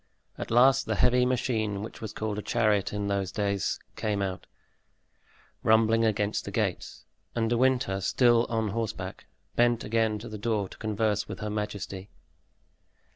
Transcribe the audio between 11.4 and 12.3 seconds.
her majesty.